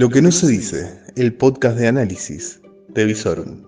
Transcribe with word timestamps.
Lo 0.00 0.08
que 0.08 0.22
no 0.22 0.32
se 0.32 0.46
dice, 0.46 0.98
el 1.14 1.36
podcast 1.36 1.76
de 1.76 1.86
análisis 1.86 2.62
de 2.88 3.04
Visorum. 3.04 3.66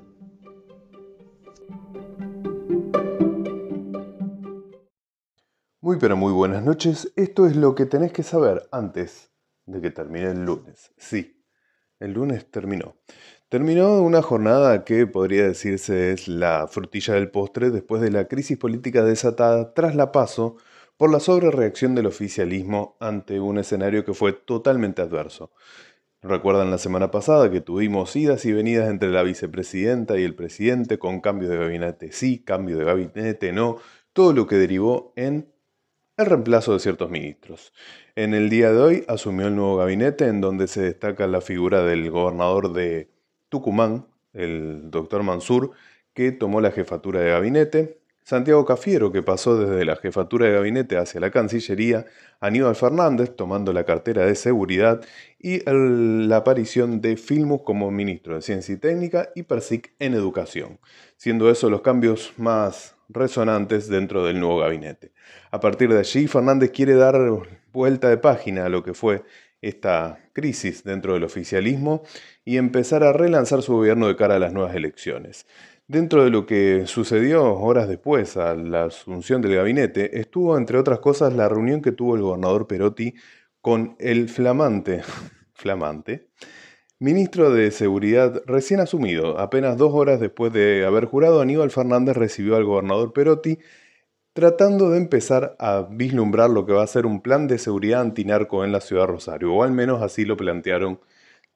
Muy 5.82 5.98
pero 5.98 6.16
muy 6.16 6.32
buenas 6.32 6.64
noches. 6.64 7.12
Esto 7.16 7.46
es 7.46 7.54
lo 7.54 7.74
que 7.74 7.84
tenés 7.84 8.14
que 8.14 8.22
saber 8.22 8.66
antes 8.72 9.30
de 9.66 9.82
que 9.82 9.90
termine 9.90 10.30
el 10.30 10.46
lunes. 10.46 10.94
Sí, 10.96 11.44
el 12.00 12.14
lunes 12.14 12.50
terminó. 12.50 12.96
Terminó 13.50 14.00
una 14.00 14.22
jornada 14.22 14.84
que 14.84 15.06
podría 15.06 15.46
decirse 15.46 16.12
es 16.12 16.28
la 16.28 16.66
frutilla 16.66 17.12
del 17.12 17.30
postre 17.30 17.68
después 17.68 18.00
de 18.00 18.10
la 18.10 18.26
crisis 18.26 18.56
política 18.56 19.04
desatada 19.04 19.74
tras 19.74 19.94
la 19.94 20.12
paso 20.12 20.56
por 20.96 21.12
la 21.12 21.20
sobrereacción 21.20 21.94
del 21.94 22.06
oficialismo 22.06 22.96
ante 23.00 23.38
un 23.38 23.58
escenario 23.58 24.02
que 24.06 24.14
fue 24.14 24.32
totalmente 24.32 25.02
adverso. 25.02 25.52
Recuerdan 26.24 26.70
la 26.70 26.78
semana 26.78 27.10
pasada 27.10 27.50
que 27.50 27.60
tuvimos 27.60 28.14
idas 28.14 28.44
y 28.44 28.52
venidas 28.52 28.88
entre 28.88 29.10
la 29.10 29.24
vicepresidenta 29.24 30.20
y 30.20 30.22
el 30.22 30.36
presidente 30.36 31.00
con 31.00 31.20
cambio 31.20 31.48
de 31.48 31.58
gabinete 31.58 32.12
sí, 32.12 32.38
cambio 32.38 32.78
de 32.78 32.84
gabinete 32.84 33.52
no, 33.52 33.78
todo 34.12 34.32
lo 34.32 34.46
que 34.46 34.54
derivó 34.54 35.12
en 35.16 35.52
el 36.16 36.26
reemplazo 36.26 36.74
de 36.74 36.78
ciertos 36.78 37.10
ministros. 37.10 37.72
En 38.14 38.34
el 38.34 38.50
día 38.50 38.70
de 38.70 38.80
hoy 38.80 39.04
asumió 39.08 39.48
el 39.48 39.56
nuevo 39.56 39.76
gabinete 39.76 40.26
en 40.26 40.40
donde 40.40 40.68
se 40.68 40.82
destaca 40.82 41.26
la 41.26 41.40
figura 41.40 41.82
del 41.82 42.08
gobernador 42.08 42.72
de 42.72 43.10
Tucumán, 43.48 44.06
el 44.32 44.92
doctor 44.92 45.24
Mansur, 45.24 45.72
que 46.14 46.30
tomó 46.30 46.60
la 46.60 46.70
jefatura 46.70 47.18
de 47.18 47.30
gabinete, 47.30 48.01
Santiago 48.24 48.64
Cafiero, 48.64 49.10
que 49.10 49.22
pasó 49.22 49.56
desde 49.56 49.84
la 49.84 49.96
jefatura 49.96 50.46
de 50.46 50.52
gabinete 50.52 50.96
hacia 50.96 51.20
la 51.20 51.30
Cancillería, 51.30 52.06
Aníbal 52.40 52.76
Fernández, 52.76 53.34
tomando 53.36 53.72
la 53.72 53.84
cartera 53.84 54.24
de 54.24 54.34
seguridad, 54.34 55.00
y 55.38 55.60
la 55.66 56.36
aparición 56.36 57.00
de 57.00 57.16
Filmus 57.16 57.62
como 57.62 57.90
ministro 57.90 58.36
de 58.36 58.42
Ciencia 58.42 58.74
y 58.74 58.78
Técnica 58.78 59.30
y 59.34 59.42
Persic 59.42 59.92
en 59.98 60.14
Educación, 60.14 60.78
siendo 61.16 61.50
esos 61.50 61.70
los 61.70 61.82
cambios 61.82 62.32
más 62.36 62.94
resonantes 63.08 63.88
dentro 63.88 64.24
del 64.24 64.38
nuevo 64.38 64.58
gabinete. 64.58 65.12
A 65.50 65.60
partir 65.60 65.92
de 65.92 65.98
allí, 65.98 66.28
Fernández 66.28 66.70
quiere 66.70 66.94
dar 66.94 67.16
vuelta 67.72 68.08
de 68.08 68.18
página 68.18 68.66
a 68.66 68.68
lo 68.68 68.82
que 68.82 68.94
fue 68.94 69.24
esta 69.60 70.18
crisis 70.32 70.82
dentro 70.82 71.14
del 71.14 71.24
oficialismo 71.24 72.02
y 72.44 72.56
empezar 72.56 73.04
a 73.04 73.12
relanzar 73.12 73.62
su 73.62 73.74
gobierno 73.74 74.08
de 74.08 74.16
cara 74.16 74.36
a 74.36 74.38
las 74.40 74.52
nuevas 74.52 74.74
elecciones. 74.74 75.46
Dentro 75.88 76.24
de 76.24 76.30
lo 76.30 76.46
que 76.46 76.86
sucedió 76.86 77.54
horas 77.54 77.88
después 77.88 78.36
a 78.36 78.54
la 78.54 78.84
asunción 78.84 79.42
del 79.42 79.56
gabinete, 79.56 80.20
estuvo, 80.20 80.56
entre 80.56 80.78
otras 80.78 81.00
cosas, 81.00 81.34
la 81.34 81.48
reunión 81.48 81.82
que 81.82 81.92
tuvo 81.92 82.14
el 82.16 82.22
gobernador 82.22 82.66
Perotti 82.66 83.14
con 83.60 83.96
el 83.98 84.28
flamante, 84.28 85.02
flamante, 85.54 86.28
ministro 86.98 87.50
de 87.52 87.70
Seguridad 87.72 88.42
recién 88.46 88.80
asumido. 88.80 89.38
Apenas 89.38 89.76
dos 89.76 89.92
horas 89.92 90.20
después 90.20 90.52
de 90.52 90.86
haber 90.86 91.04
jurado, 91.06 91.40
Aníbal 91.40 91.70
Fernández 91.70 92.16
recibió 92.16 92.56
al 92.56 92.64
gobernador 92.64 93.12
Perotti 93.12 93.58
tratando 94.32 94.90
de 94.90 94.98
empezar 94.98 95.56
a 95.58 95.86
vislumbrar 95.90 96.48
lo 96.50 96.64
que 96.64 96.72
va 96.72 96.82
a 96.82 96.86
ser 96.86 97.06
un 97.06 97.20
plan 97.20 97.48
de 97.48 97.58
seguridad 97.58 98.00
antinarco 98.00 98.64
en 98.64 98.72
la 98.72 98.80
ciudad 98.80 99.02
de 99.02 99.08
Rosario, 99.08 99.52
o 99.52 99.62
al 99.62 99.72
menos 99.72 100.02
así 100.02 100.24
lo 100.24 100.36
plantearon 100.36 101.00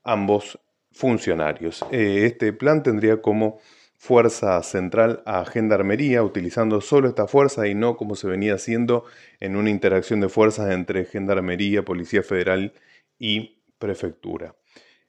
ambos 0.04 0.58
funcionarios. 0.92 1.84
Eh, 1.90 2.26
este 2.26 2.52
plan 2.52 2.82
tendría 2.82 3.22
como 3.22 3.58
fuerza 3.98 4.62
central 4.62 5.22
a 5.26 5.44
Gendarmería, 5.44 6.22
utilizando 6.22 6.80
solo 6.80 7.08
esta 7.08 7.26
fuerza 7.26 7.66
y 7.66 7.74
no 7.74 7.96
como 7.96 8.14
se 8.14 8.26
venía 8.26 8.54
haciendo 8.54 9.04
en 9.40 9.56
una 9.56 9.70
interacción 9.70 10.20
de 10.20 10.28
fuerzas 10.28 10.70
entre 10.70 11.04
Gendarmería, 11.04 11.84
Policía 11.84 12.22
Federal 12.22 12.72
y 13.18 13.62
Prefectura. 13.78 14.54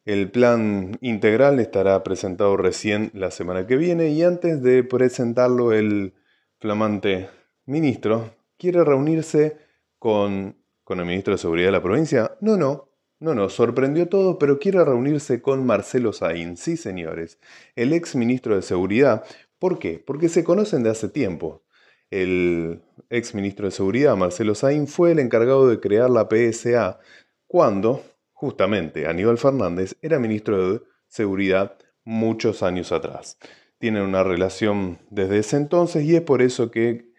El 0.06 0.32
plan 0.32 0.98
integral 1.02 1.60
estará 1.60 2.02
presentado 2.04 2.56
recién 2.56 3.12
la 3.14 3.30
semana 3.30 3.68
que 3.68 3.76
viene 3.76 4.10
y 4.10 4.24
antes 4.24 4.64
de 4.64 4.84
presentarlo 4.84 5.74
el 5.74 6.14
flamante 6.60 7.30
ministro 7.66 8.34
quiere 8.58 8.84
reunirse 8.84 9.58
con, 10.00 10.56
con 10.84 11.00
el 11.00 11.06
ministro 11.06 11.34
de 11.34 11.40
Seguridad 11.40 11.68
de 11.68 11.72
la 11.74 11.84
provincia. 11.84 12.38
No, 12.40 12.56
no, 12.56 12.87
no, 13.20 13.34
no, 13.34 13.50
sorprendió 13.50 14.08
todo, 14.08 14.38
pero 14.38 14.60
quiere 14.60 14.84
reunirse 14.86 15.42
con 15.42 15.66
Marcelo 15.66 16.14
Saín. 16.14 16.56
Sí, 16.56 16.78
señores, 16.78 17.40
el 17.76 17.94
ex 17.94 18.16
ministro 18.16 18.56
de 18.56 18.62
Seguridad. 18.62 19.24
¿Por 19.58 19.80
qué? 19.80 20.04
Porque 20.06 20.30
se 20.30 20.44
conocen 20.44 20.84
de 20.84 20.92
hace 20.92 21.10
tiempo. 21.10 21.64
El 22.12 22.84
ex 23.10 23.34
ministro 23.34 23.66
de 23.66 23.72
Seguridad, 23.72 24.16
Marcelo 24.16 24.54
Saín, 24.54 24.88
fue 24.88 25.12
el 25.14 25.20
encargado 25.20 25.68
de 25.68 25.80
crear 25.80 26.12
la 26.12 26.28
PSA 26.30 27.00
cuando, 27.48 28.04
justamente, 28.34 29.08
Aníbal 29.08 29.40
Fernández 29.40 29.96
era 30.02 30.20
ministro 30.20 30.74
de 30.74 30.82
Seguridad 31.08 31.76
muchos 32.04 32.62
años 32.62 32.92
atrás. 32.92 33.40
Tienen 33.80 34.04
una 34.04 34.24
relación 34.24 35.00
desde 35.10 35.40
ese 35.40 35.58
entonces 35.58 36.04
y 36.04 36.16
es 36.16 36.22
por 36.22 36.44
eso 36.44 36.70
que 36.70 37.12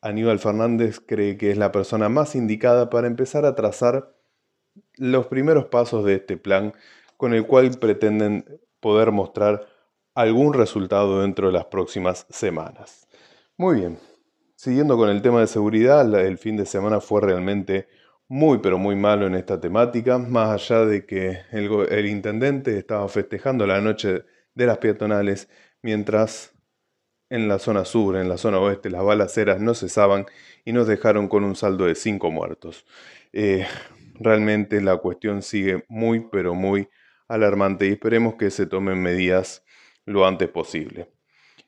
Aníbal 0.00 0.38
Fernández 0.38 0.98
cree 1.00 1.36
que 1.36 1.50
es 1.50 1.58
la 1.58 1.72
persona 1.72 2.08
más 2.08 2.34
indicada 2.34 2.90
para 2.90 3.06
empezar 3.06 3.44
a 3.44 3.54
trazar 3.54 4.14
los 4.96 5.26
primeros 5.26 5.66
pasos 5.66 6.04
de 6.04 6.14
este 6.14 6.36
plan 6.36 6.72
con 7.16 7.34
el 7.34 7.46
cual 7.46 7.70
pretenden 7.78 8.44
poder 8.80 9.12
mostrar 9.12 9.66
algún 10.14 10.54
resultado 10.54 11.22
dentro 11.22 11.46
de 11.46 11.52
las 11.52 11.66
próximas 11.66 12.26
semanas. 12.30 13.06
Muy 13.56 13.80
bien, 13.80 13.98
siguiendo 14.56 14.96
con 14.96 15.08
el 15.08 15.22
tema 15.22 15.40
de 15.40 15.46
seguridad, 15.46 16.12
el 16.20 16.38
fin 16.38 16.56
de 16.56 16.66
semana 16.66 17.00
fue 17.00 17.20
realmente 17.20 17.88
muy 18.28 18.58
pero 18.58 18.78
muy 18.78 18.96
malo 18.96 19.26
en 19.26 19.34
esta 19.34 19.60
temática, 19.60 20.16
más 20.18 20.48
allá 20.48 20.86
de 20.86 21.04
que 21.04 21.40
el, 21.50 22.06
intendente 22.06 22.78
estaba 22.78 23.06
festejando 23.08 23.66
la 23.66 23.80
noche 23.82 24.24
de 24.54 24.66
las 24.66 24.78
peatonales, 24.78 25.50
mientras 25.82 26.54
en 27.28 27.46
la 27.46 27.58
zona 27.58 27.84
sur, 27.84 28.16
en 28.16 28.30
la 28.30 28.38
zona 28.38 28.58
oeste, 28.58 28.88
las 28.88 29.04
balaceras 29.04 29.60
no 29.60 29.74
cesaban 29.74 30.26
y 30.64 30.72
nos 30.72 30.86
dejaron 30.86 31.28
con 31.28 31.44
un 31.44 31.56
saldo 31.56 31.84
de 31.84 31.94
cinco 31.94 32.30
muertos. 32.30 32.86
Eh, 33.34 33.66
realmente 34.22 34.80
la 34.80 34.96
cuestión 34.96 35.42
sigue 35.42 35.84
muy, 35.88 36.20
pero 36.30 36.54
muy 36.54 36.88
alarmante 37.28 37.86
y 37.86 37.92
esperemos 37.92 38.34
que 38.34 38.50
se 38.50 38.66
tomen 38.66 39.02
medidas 39.02 39.64
lo 40.04 40.26
antes 40.26 40.48
posible. 40.48 41.08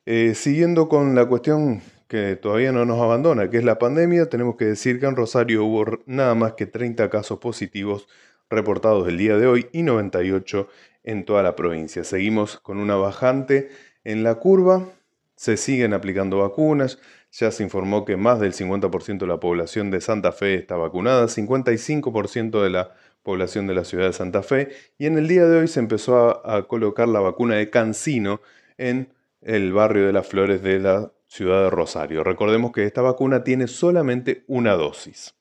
Eh, 0.05 0.35
siguiendo 0.35 0.87
con 0.87 1.15
la 1.15 1.25
cuestión 1.25 1.81
que 2.07 2.35
todavía 2.35 2.71
no 2.71 2.85
nos 2.85 3.01
abandona, 3.01 3.49
que 3.49 3.57
es 3.57 3.63
la 3.63 3.79
pandemia, 3.79 4.29
tenemos 4.29 4.55
que 4.55 4.65
decir 4.65 4.99
que 4.99 5.07
en 5.07 5.15
Rosario 5.15 5.65
hubo 5.65 5.99
nada 6.05 6.35
más 6.35 6.53
que 6.53 6.67
30 6.67 7.09
casos 7.09 7.39
positivos 7.39 8.07
reportados 8.49 9.07
el 9.07 9.17
día 9.17 9.37
de 9.37 9.47
hoy 9.47 9.67
y 9.71 9.81
98 9.81 10.67
en 11.03 11.25
toda 11.25 11.41
la 11.41 11.55
provincia. 11.55 12.03
Seguimos 12.03 12.59
con 12.59 12.77
una 12.77 12.95
bajante 12.95 13.69
en 14.03 14.23
la 14.23 14.35
curva, 14.35 14.87
se 15.35 15.57
siguen 15.57 15.93
aplicando 15.93 16.39
vacunas, 16.39 16.99
ya 17.39 17.51
se 17.51 17.63
informó 17.63 18.05
que 18.05 18.15
más 18.15 18.39
del 18.39 18.53
50% 18.53 19.19
de 19.19 19.27
la 19.27 19.39
población 19.39 19.91
de 19.91 19.99
Santa 19.99 20.31
Fe 20.31 20.55
está 20.55 20.77
vacunada, 20.77 21.27
55% 21.27 22.63
de 22.63 22.69
la 22.69 22.93
población 23.23 23.67
de 23.67 23.73
la 23.73 23.83
ciudad 23.83 24.05
de 24.05 24.13
Santa 24.13 24.41
Fe, 24.41 24.69
y 24.97 25.05
en 25.05 25.17
el 25.17 25.27
día 25.27 25.45
de 25.45 25.59
hoy 25.59 25.67
se 25.67 25.81
empezó 25.81 26.45
a, 26.47 26.67
colocar 26.67 27.09
la 27.09 27.19
vacuna 27.19 27.55
de 27.55 27.69
Cancino 27.69 28.39
en 28.77 29.13
el 29.41 29.73
barrio 29.73 30.05
de 30.05 30.13
las 30.13 30.27
Flores 30.27 30.63
de 30.63 30.79
la 30.79 31.11
ciudad 31.27 31.63
de 31.63 31.69
Rosario. 31.69 32.23
Recordemos 32.23 32.71
que 32.71 32.85
esta 32.85 33.01
vacuna 33.01 33.43
tiene 33.43 33.67
solamente 33.67 34.43
una 34.47 34.73
dosis. 34.73 35.35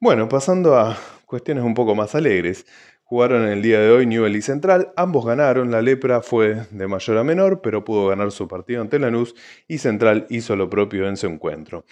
Bueno, 0.00 0.28
pasando 0.28 0.76
a 0.76 0.98
cuestiones 1.24 1.64
un 1.64 1.72
poco 1.72 1.94
más 1.94 2.14
alegres. 2.14 2.66
Jugaron 3.12 3.46
el 3.46 3.60
día 3.60 3.78
de 3.78 3.90
hoy 3.90 4.06
Newell 4.06 4.36
y 4.36 4.40
Central, 4.40 4.94
ambos 4.96 5.26
ganaron, 5.26 5.70
la 5.70 5.82
lepra 5.82 6.22
fue 6.22 6.66
de 6.70 6.88
mayor 6.88 7.18
a 7.18 7.22
menor, 7.22 7.60
pero 7.60 7.84
pudo 7.84 8.08
ganar 8.08 8.32
su 8.32 8.48
partido 8.48 8.80
ante 8.80 8.98
Lanús 8.98 9.34
y 9.68 9.76
Central 9.76 10.26
hizo 10.30 10.56
lo 10.56 10.70
propio 10.70 11.06
en 11.06 11.18
su 11.18 11.26
encuentro. 11.26 11.84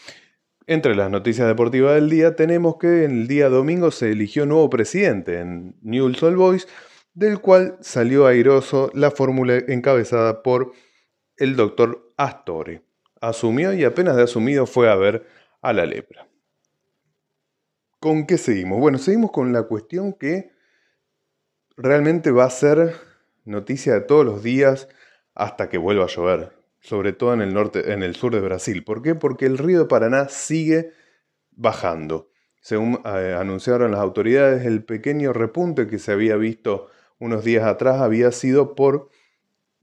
Entre 0.66 0.94
las 0.94 1.10
noticias 1.10 1.46
deportivas 1.46 1.94
del 1.94 2.08
día 2.08 2.36
tenemos 2.36 2.78
que 2.78 3.04
el 3.04 3.28
día 3.28 3.50
domingo 3.50 3.90
se 3.90 4.12
eligió 4.12 4.46
nuevo 4.46 4.70
presidente 4.70 5.40
en 5.40 5.76
Newell's 5.82 6.22
Old 6.22 6.38
Boys, 6.38 6.68
del 7.12 7.38
cual 7.38 7.76
salió 7.80 8.26
airoso 8.26 8.90
la 8.94 9.10
fórmula 9.10 9.58
encabezada 9.68 10.42
por 10.42 10.72
el 11.36 11.54
doctor 11.54 12.08
Astore. 12.16 12.80
Asumió 13.20 13.74
y 13.74 13.84
apenas 13.84 14.16
de 14.16 14.22
asumido 14.22 14.64
fue 14.64 14.88
a 14.88 14.94
ver 14.94 15.26
a 15.60 15.74
la 15.74 15.84
lepra. 15.84 16.26
¿Con 17.98 18.24
qué 18.24 18.38
seguimos? 18.38 18.80
Bueno, 18.80 18.96
seguimos 18.96 19.30
con 19.32 19.52
la 19.52 19.64
cuestión 19.64 20.14
que 20.14 20.58
realmente 21.80 22.30
va 22.30 22.44
a 22.44 22.50
ser 22.50 22.94
noticia 23.44 23.94
de 23.94 24.00
todos 24.02 24.24
los 24.24 24.42
días 24.42 24.88
hasta 25.34 25.68
que 25.68 25.78
vuelva 25.78 26.04
a 26.04 26.08
llover, 26.08 26.52
sobre 26.80 27.12
todo 27.12 27.32
en 27.32 27.40
el 27.40 27.54
norte, 27.54 27.92
en 27.92 28.02
el 28.02 28.14
sur 28.14 28.34
de 28.34 28.40
Brasil. 28.40 28.84
¿Por 28.84 29.02
qué? 29.02 29.14
Porque 29.14 29.46
el 29.46 29.58
río 29.58 29.80
de 29.80 29.84
Paraná 29.86 30.28
sigue 30.28 30.92
bajando. 31.52 32.30
Según 32.60 33.00
eh, 33.04 33.36
anunciaron 33.38 33.92
las 33.92 34.00
autoridades, 34.00 34.66
el 34.66 34.84
pequeño 34.84 35.32
repunte 35.32 35.86
que 35.86 35.98
se 35.98 36.12
había 36.12 36.36
visto 36.36 36.88
unos 37.18 37.44
días 37.44 37.64
atrás 37.64 38.00
había 38.00 38.32
sido 38.32 38.74
por 38.74 39.08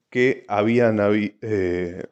que 0.09 0.45
habían 0.47 0.99
eh, 1.41 2.03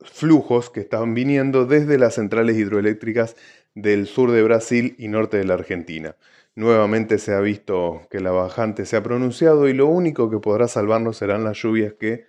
flujos 0.00 0.70
que 0.70 0.80
estaban 0.80 1.14
viniendo 1.14 1.66
desde 1.66 1.98
las 1.98 2.14
centrales 2.14 2.56
hidroeléctricas 2.56 3.36
del 3.76 4.06
sur 4.06 4.32
de 4.32 4.42
Brasil 4.42 4.96
y 4.98 5.06
norte 5.06 5.36
de 5.36 5.44
la 5.44 5.54
Argentina. 5.54 6.16
Nuevamente 6.56 7.18
se 7.18 7.34
ha 7.34 7.40
visto 7.40 8.08
que 8.10 8.20
la 8.20 8.30
bajante 8.30 8.86
se 8.86 8.96
ha 8.96 9.02
pronunciado 9.02 9.68
y 9.68 9.74
lo 9.74 9.86
único 9.86 10.30
que 10.30 10.38
podrá 10.38 10.66
salvarnos 10.66 11.18
serán 11.18 11.44
las 11.44 11.62
lluvias 11.62 11.92
que 11.92 12.24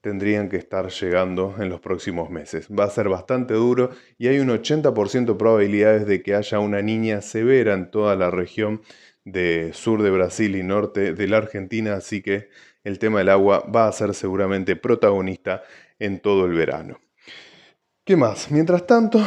tendrían 0.00 0.48
que 0.48 0.56
estar 0.56 0.90
llegando 0.90 1.56
en 1.58 1.68
los 1.68 1.80
próximos 1.80 2.30
meses. 2.30 2.68
Va 2.68 2.84
a 2.84 2.90
ser 2.90 3.08
bastante 3.08 3.54
duro 3.54 3.90
y 4.18 4.28
hay 4.28 4.38
un 4.38 4.50
80% 4.50 5.24
de 5.24 5.34
probabilidades 5.34 6.06
de 6.06 6.22
que 6.22 6.36
haya 6.36 6.60
una 6.60 6.80
niña 6.80 7.20
severa 7.22 7.74
en 7.74 7.90
toda 7.90 8.14
la 8.14 8.30
región 8.30 8.80
de 9.24 9.72
sur 9.72 10.02
de 10.02 10.10
Brasil 10.10 10.54
y 10.54 10.62
norte 10.62 11.12
de 11.12 11.26
la 11.26 11.38
Argentina, 11.38 11.94
así 11.94 12.22
que 12.22 12.50
el 12.84 13.00
tema 13.00 13.18
del 13.18 13.30
agua 13.30 13.66
va 13.74 13.88
a 13.88 13.92
ser 13.92 14.14
seguramente 14.14 14.76
protagonista 14.76 15.64
en 15.98 16.20
todo 16.20 16.44
el 16.44 16.52
verano. 16.52 17.00
¿Qué 18.04 18.16
más? 18.16 18.50
Mientras 18.50 18.86
tanto, 18.86 19.20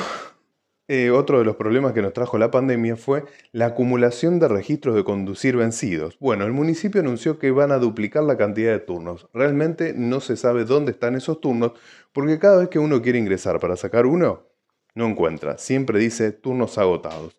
eh, 0.89 1.12
otro 1.12 1.39
de 1.39 1.45
los 1.45 1.57
problemas 1.57 1.92
que 1.92 2.01
nos 2.01 2.13
trajo 2.13 2.38
la 2.38 2.50
pandemia 2.50 2.95
fue 2.95 3.25
la 3.51 3.68
acumulación 3.68 4.39
de 4.39 4.48
registros 4.48 4.95
de 4.95 5.04
conducir 5.04 5.57
vencidos. 5.57 6.18
Bueno, 6.19 6.45
el 6.45 6.54
municipio 6.54 7.01
anunció 7.01 7.39
que 7.39 7.51
van 7.51 7.74
a 7.74 7.78
duplicar 7.78 8.24
la 8.24 8.38
cantidad 8.38 8.72
de 8.72 8.80
turnos. 8.80 9.28
Realmente 9.34 9.94
no 9.94 10.22
se 10.22 10.38
sabe 10.38 10.63
dónde 10.63 10.92
están 10.92 11.16
esos 11.16 11.42
turnos 11.42 11.74
porque 12.13 12.39
cada 12.39 12.60
vez 12.60 12.69
que 12.69 12.80
uno 12.80 13.01
quiere 13.01 13.19
ingresar 13.19 13.60
para 13.60 13.75
sacar 13.75 14.06
uno, 14.06 14.48
no 14.95 15.07
encuentra. 15.07 15.57
Siempre 15.57 16.00
dice 16.00 16.31
turnos 16.31 16.78
agotados. 16.78 17.36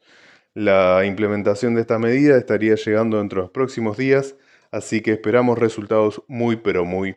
La 0.53 1.05
implementación 1.06 1.75
de 1.75 1.83
esta 1.83 1.99
medida 1.99 2.37
estaría 2.37 2.75
llegando 2.75 3.19
dentro 3.19 3.41
de 3.41 3.45
los 3.45 3.50
próximos 3.50 3.97
días, 3.97 4.37
así 4.71 5.00
que 5.00 5.12
esperamos 5.12 5.59
resultados 5.59 6.23
muy 6.29 6.56
pero 6.56 6.85
muy 6.85 7.17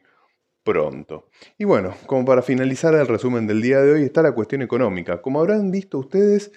pronto. 0.63 1.29
Y 1.57 1.65
bueno, 1.65 1.95
como 2.05 2.25
para 2.25 2.41
finalizar 2.41 2.93
el 2.93 3.07
resumen 3.07 3.47
del 3.47 3.61
día 3.61 3.81
de 3.81 3.93
hoy 3.93 4.03
está 4.03 4.21
la 4.21 4.33
cuestión 4.33 4.61
económica. 4.61 5.21
Como 5.21 5.39
habrán 5.39 5.71
visto 5.71 5.97
ustedes, 5.97 6.51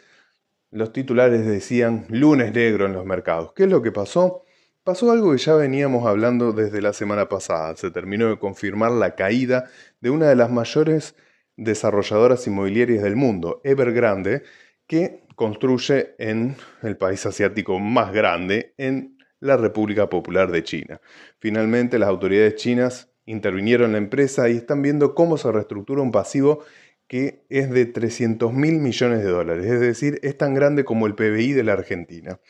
los 0.70 0.92
titulares 0.92 1.46
decían 1.46 2.06
lunes 2.08 2.52
negro 2.52 2.86
en 2.86 2.92
los 2.92 3.06
mercados. 3.06 3.52
¿Qué 3.54 3.64
es 3.64 3.70
lo 3.70 3.82
que 3.82 3.92
pasó? 3.92 4.42
Pasó 4.82 5.10
algo 5.10 5.32
que 5.32 5.38
ya 5.38 5.54
veníamos 5.54 6.06
hablando 6.06 6.52
desde 6.52 6.82
la 6.82 6.92
semana 6.92 7.28
pasada. 7.28 7.76
Se 7.76 7.90
terminó 7.90 8.28
de 8.28 8.38
confirmar 8.38 8.92
la 8.92 9.14
caída 9.14 9.70
de 10.00 10.10
una 10.10 10.28
de 10.28 10.36
las 10.36 10.50
mayores 10.50 11.14
desarrolladoras 11.56 12.46
inmobiliarias 12.46 13.02
del 13.02 13.16
mundo, 13.16 13.60
Evergrande, 13.64 14.42
que 14.86 15.24
construye 15.36 16.14
en 16.18 16.56
el 16.82 16.96
país 16.96 17.24
asiático 17.24 17.78
más 17.78 18.12
grande, 18.12 18.74
en 18.76 19.16
la 19.40 19.56
República 19.56 20.08
Popular 20.08 20.50
de 20.50 20.64
China. 20.64 21.00
Finalmente, 21.38 21.98
las 21.98 22.08
autoridades 22.08 22.56
chinas 22.56 23.13
intervinieron 23.26 23.92
la 23.92 23.98
empresa 23.98 24.48
y 24.48 24.56
están 24.56 24.82
viendo 24.82 25.14
cómo 25.14 25.38
se 25.38 25.50
reestructura 25.50 26.02
un 26.02 26.12
pasivo 26.12 26.64
que 27.06 27.44
es 27.48 27.70
de 27.70 27.86
300 27.86 28.52
mil 28.52 28.80
millones 28.80 29.22
de 29.22 29.30
dólares, 29.30 29.66
es 29.66 29.80
decir, 29.80 30.18
es 30.22 30.38
tan 30.38 30.54
grande 30.54 30.84
como 30.84 31.06
el 31.06 31.14
PBI 31.14 31.52
de 31.52 31.64
la 31.64 31.74
Argentina. 31.74 32.40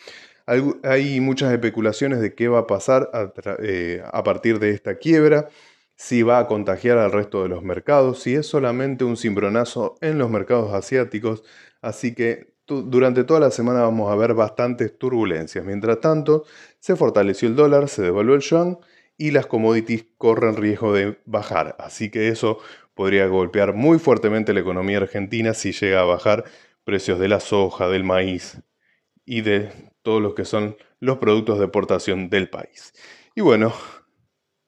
Hay 0.46 1.20
muchas 1.20 1.52
especulaciones 1.52 2.20
de 2.20 2.34
qué 2.34 2.48
va 2.48 2.60
a 2.60 2.66
pasar 2.66 3.10
eh, 3.62 4.02
a, 4.12 4.22
partir 4.22 4.58
de 4.58 4.70
esta 4.70 4.96
quiebra, 4.98 5.48
si 5.96 6.22
va 6.22 6.38
a 6.38 6.46
contagiar 6.46 6.98
al 6.98 7.12
resto 7.12 7.42
de 7.42 7.48
los 7.48 7.62
mercados, 7.62 8.20
si 8.22 8.34
es 8.34 8.46
solamente 8.46 9.04
un 9.04 9.16
cimbronazo 9.16 9.96
en 10.02 10.18
los 10.18 10.30
mercados 10.30 10.74
asiáticos, 10.74 11.44
así 11.80 12.14
que 12.14 12.52
durante 12.66 13.24
toda 13.24 13.40
la 13.40 13.50
semana 13.50 13.82
vamos 13.82 14.12
a 14.12 14.16
ver 14.16 14.34
bastantes 14.34 14.98
turbulencias. 14.98 15.64
Mientras 15.64 16.00
tanto, 16.00 16.44
se 16.78 16.96
fortaleció 16.96 17.48
el 17.48 17.56
dólar, 17.56 17.88
se 17.88 18.02
devaluó 18.02 18.34
el 18.34 18.42
yuan 18.42 18.78
y 19.16 19.30
las 19.30 19.46
commodities 19.46 20.06
corren 20.18 20.56
riesgo 20.56 20.92
de 20.92 21.18
bajar. 21.24 21.76
Así 21.78 22.10
que 22.10 22.28
eso 22.28 22.58
podría 22.94 23.26
golpear 23.26 23.74
muy 23.74 23.98
fuertemente 23.98 24.52
la 24.52 24.60
economía 24.60 24.98
argentina 24.98 25.54
si 25.54 25.72
llega 25.72 26.00
a 26.00 26.04
bajar 26.04 26.44
precios 26.84 27.18
de 27.18 27.28
la 27.28 27.40
soja, 27.40 27.88
del 27.88 28.04
maíz 28.04 28.60
y 29.24 29.40
de 29.40 29.70
todos 30.02 30.20
los 30.20 30.34
que 30.34 30.44
son 30.44 30.76
los 31.00 31.18
productos 31.18 31.58
de 31.58 31.64
exportación 31.64 32.28
del 32.28 32.48
país. 32.48 32.92
Y 33.34 33.40
bueno, 33.40 33.72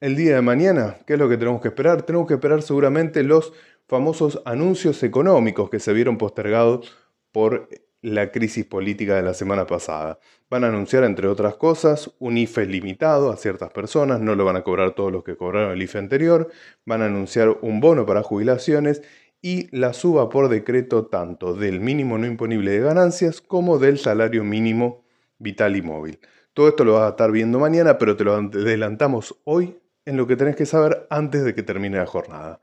el 0.00 0.16
día 0.16 0.36
de 0.36 0.42
mañana, 0.42 0.98
¿qué 1.06 1.14
es 1.14 1.18
lo 1.18 1.28
que 1.28 1.36
tenemos 1.36 1.60
que 1.60 1.68
esperar? 1.68 2.02
Tenemos 2.02 2.26
que 2.26 2.34
esperar 2.34 2.62
seguramente 2.62 3.22
los 3.22 3.52
famosos 3.86 4.42
anuncios 4.44 5.02
económicos 5.02 5.70
que 5.70 5.78
se 5.78 5.92
vieron 5.92 6.18
postergados 6.18 6.96
por 7.32 7.68
la 8.02 8.30
crisis 8.30 8.64
política 8.64 9.16
de 9.16 9.22
la 9.22 9.34
semana 9.34 9.66
pasada. 9.66 10.18
Van 10.48 10.64
a 10.64 10.68
anunciar, 10.68 11.04
entre 11.04 11.28
otras 11.28 11.56
cosas, 11.56 12.14
un 12.18 12.38
IFE 12.38 12.66
limitado 12.66 13.30
a 13.30 13.36
ciertas 13.36 13.70
personas, 13.70 14.20
no 14.20 14.34
lo 14.34 14.44
van 14.44 14.56
a 14.56 14.62
cobrar 14.62 14.94
todos 14.94 15.10
los 15.12 15.24
que 15.24 15.36
cobraron 15.36 15.72
el 15.72 15.82
IFE 15.82 15.98
anterior, 15.98 16.50
van 16.84 17.02
a 17.02 17.06
anunciar 17.06 17.58
un 17.62 17.80
bono 17.80 18.06
para 18.06 18.22
jubilaciones 18.22 19.02
y 19.42 19.68
la 19.76 19.92
suba 19.92 20.28
por 20.28 20.48
decreto 20.48 21.06
tanto 21.06 21.54
del 21.54 21.80
mínimo 21.80 22.18
no 22.18 22.26
imponible 22.26 22.70
de 22.72 22.80
ganancias 22.80 23.40
como 23.40 23.78
del 23.78 23.98
salario 23.98 24.44
mínimo 24.44 25.04
vital 25.38 25.76
y 25.76 25.82
móvil. 25.82 26.20
Todo 26.52 26.68
esto 26.68 26.84
lo 26.84 26.94
vas 26.94 27.04
a 27.04 27.10
estar 27.10 27.30
viendo 27.30 27.58
mañana, 27.58 27.98
pero 27.98 28.16
te 28.16 28.24
lo 28.24 28.34
adelantamos 28.34 29.38
hoy 29.44 29.78
en 30.06 30.16
lo 30.16 30.26
que 30.26 30.36
tenés 30.36 30.56
que 30.56 30.64
saber 30.64 31.06
antes 31.10 31.44
de 31.44 31.54
que 31.54 31.62
termine 31.62 31.98
la 31.98 32.06
jornada. 32.06 32.60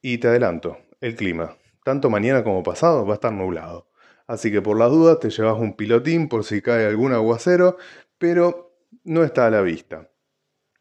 Y 0.00 0.18
te 0.18 0.28
adelanto, 0.28 0.78
el 1.00 1.14
clima, 1.14 1.56
tanto 1.84 2.10
mañana 2.10 2.42
como 2.42 2.62
pasado, 2.62 3.06
va 3.06 3.12
a 3.12 3.14
estar 3.14 3.32
nublado. 3.32 3.86
Así 4.26 4.50
que 4.50 4.62
por 4.62 4.78
las 4.78 4.90
dudas 4.90 5.18
te 5.20 5.30
llevas 5.30 5.58
un 5.58 5.76
pilotín 5.76 6.28
por 6.28 6.44
si 6.44 6.62
cae 6.62 6.86
algún 6.86 7.12
aguacero, 7.12 7.76
pero 8.18 8.76
no 9.04 9.24
está 9.24 9.46
a 9.46 9.50
la 9.50 9.62
vista. 9.62 10.10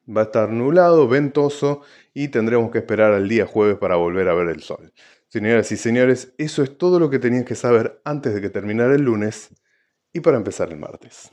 Va 0.07 0.21
a 0.21 0.23
estar 0.25 0.49
nublado, 0.49 1.07
ventoso 1.07 1.81
y 2.13 2.29
tendremos 2.29 2.71
que 2.71 2.79
esperar 2.79 3.13
al 3.13 3.27
día 3.27 3.45
jueves 3.45 3.77
para 3.77 3.95
volver 3.95 4.27
a 4.29 4.33
ver 4.33 4.49
el 4.49 4.61
sol. 4.61 4.93
Señoras 5.27 5.71
y 5.71 5.77
señores, 5.77 6.33
eso 6.37 6.63
es 6.63 6.77
todo 6.77 6.99
lo 6.99 7.09
que 7.09 7.19
tenías 7.19 7.45
que 7.45 7.55
saber 7.55 8.01
antes 8.03 8.33
de 8.33 8.41
que 8.41 8.49
terminara 8.49 8.95
el 8.95 9.03
lunes 9.03 9.49
y 10.11 10.19
para 10.19 10.37
empezar 10.37 10.69
el 10.71 10.77
martes. 10.77 11.31